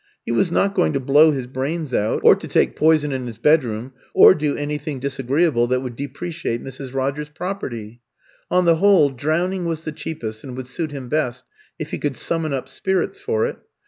He 0.25 0.31
was 0.31 0.49
not 0.49 0.73
going 0.73 0.93
to 0.93 0.99
blow 0.99 1.29
his 1.29 1.45
brains 1.45 1.93
out, 1.93 2.21
or 2.23 2.35
to 2.35 2.47
take 2.47 2.75
poison 2.75 3.11
in 3.11 3.27
his 3.27 3.37
bedroom, 3.37 3.93
or 4.15 4.33
do 4.33 4.57
anything 4.57 4.99
disagreeable 4.99 5.67
that 5.67 5.81
would 5.81 5.95
depreciate 5.95 6.59
Mrs. 6.63 6.91
Rogers's 6.95 7.29
property. 7.31 8.01
On 8.49 8.65
the 8.65 8.77
whole, 8.77 9.11
drowning 9.11 9.65
was 9.65 9.85
the 9.85 9.91
cheapest, 9.91 10.43
and 10.43 10.57
would 10.57 10.65
suit 10.65 10.91
him 10.91 11.07
best, 11.07 11.45
if 11.77 11.91
he 11.91 11.99
could 11.99 12.17
summon 12.17 12.51
up 12.51 12.67
spirits 12.67 13.19
for 13.19 13.45
it. 13.45 13.57